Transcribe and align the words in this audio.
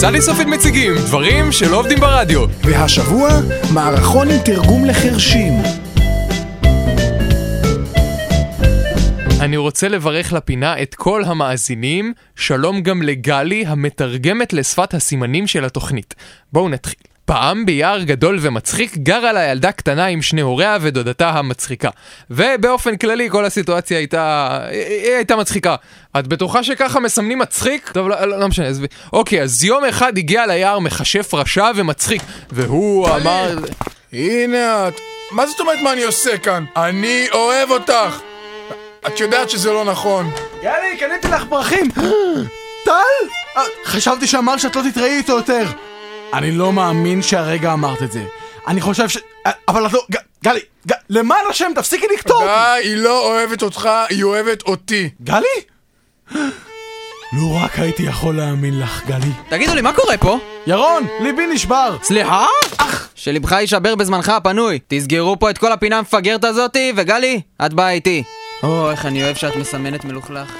סלי 0.00 0.22
סופית 0.22 0.46
מציגים 0.46 0.94
דברים 0.94 1.52
שלא 1.52 1.78
עובדים 1.78 2.00
ברדיו. 2.00 2.44
והשבוע, 2.64 3.28
מערכון 3.74 4.30
עם 4.30 4.38
תרגום 4.44 4.84
לחרשים. 4.84 5.52
אני 9.40 9.56
רוצה 9.56 9.88
לברך 9.88 10.32
לפינה 10.32 10.82
את 10.82 10.94
כל 10.94 11.24
המאזינים, 11.24 12.14
שלום 12.36 12.80
גם 12.80 13.02
לגלי 13.02 13.66
המתרגמת 13.66 14.52
לשפת 14.52 14.94
הסימנים 14.94 15.46
של 15.46 15.64
התוכנית. 15.64 16.14
בואו 16.52 16.68
נתחיל. 16.68 17.09
פעם 17.30 17.66
ביער 17.66 18.02
גדול 18.02 18.38
ומצחיק 18.40 18.96
גרה 18.96 19.32
לה 19.32 19.44
ילדה 19.44 19.72
קטנה 19.72 20.06
עם 20.06 20.22
שני 20.22 20.40
הוריה 20.40 20.78
ודודתה 20.80 21.30
המצחיקה. 21.30 21.90
ובאופן 22.30 22.96
כללי 22.96 23.30
כל 23.30 23.44
הסיטואציה 23.44 23.98
הייתה... 23.98 24.58
היא 24.70 25.14
הייתה 25.14 25.36
מצחיקה. 25.36 25.76
את 26.18 26.26
בטוחה 26.26 26.62
שככה 26.62 27.00
מסמנים 27.00 27.38
מצחיק? 27.38 27.90
טוב, 27.92 28.08
לא, 28.08 28.26
לא, 28.26 28.38
לא 28.40 28.48
משנה, 28.48 28.66
עזבי. 28.66 28.86
אוקיי, 29.12 29.42
אז 29.42 29.64
יום 29.64 29.84
אחד 29.84 30.18
הגיע 30.18 30.46
ליער 30.46 30.78
מכשף 30.78 31.34
רשע 31.34 31.70
ומצחיק, 31.76 32.22
והוא 32.52 33.08
אמר... 33.08 33.58
הנה 34.12 34.88
את. 34.88 35.00
מה 35.32 35.46
זאת 35.46 35.60
אומרת 35.60 35.78
מה 35.82 35.92
אני 35.92 36.02
עושה 36.02 36.38
כאן? 36.38 36.64
אני 36.76 37.26
אוהב 37.32 37.70
אותך! 37.70 38.20
את 39.06 39.20
יודעת 39.20 39.50
שזה 39.50 39.72
לא 39.72 39.84
נכון. 39.84 40.30
יאללה, 40.62 40.96
קניתי 41.00 41.28
לך 41.28 41.44
פרחים! 41.48 41.90
טל? 42.84 42.92
אה, 43.56 43.62
חשבתי 43.84 44.26
שאמר 44.26 44.56
שאת 44.56 44.76
לא 44.76 44.82
תתראי 44.90 45.16
איתו 45.16 45.32
יותר. 45.32 45.64
אני 46.34 46.52
לא 46.52 46.72
מאמין 46.72 47.22
שהרגע 47.22 47.72
אמרת 47.72 48.02
את 48.02 48.12
זה. 48.12 48.24
אני 48.66 48.80
חושב 48.80 49.08
ש... 49.08 49.18
אבל 49.68 49.86
את 49.86 49.92
לא... 49.92 50.06
גלי, 50.44 50.60
ג- 50.88 50.94
למען 51.10 51.44
השם, 51.50 51.70
תפסיקי 51.74 52.06
לקטור! 52.14 52.42
די, 52.44 52.48
היא 52.88 52.96
לא 52.96 53.26
אוהבת 53.26 53.62
אותך, 53.62 53.88
היא 54.10 54.22
אוהבת 54.24 54.62
אותי. 54.62 55.10
גלי? 55.22 55.46
לו 57.32 57.56
רק 57.64 57.78
הייתי 57.78 58.02
יכול 58.02 58.36
להאמין 58.36 58.80
לך, 58.80 59.06
גלי. 59.06 59.30
תגידו 59.48 59.74
לי, 59.74 59.80
מה 59.80 59.92
קורה 59.92 60.16
פה? 60.18 60.38
ירון, 60.66 61.06
ליבי 61.20 61.46
נשבר. 61.46 61.96
סליחה? 62.02 62.46
אך! 62.78 63.08
שלבך 63.14 63.52
יישבר 63.52 63.94
בזמנך 63.94 64.28
הפנוי. 64.28 64.78
תסגרו 64.88 65.38
פה 65.38 65.50
את 65.50 65.58
כל 65.58 65.72
הפינה 65.72 65.98
המפגרת 65.98 66.44
הזאתי, 66.44 66.92
וגלי, 66.96 67.40
את 67.66 67.74
באה 67.74 67.90
איתי. 67.90 68.22
או, 68.62 68.90
איך 68.90 69.06
אני 69.06 69.24
אוהב 69.24 69.36
שאת 69.36 69.56
מסמנת 69.56 70.04
מלוכלך. 70.04 70.52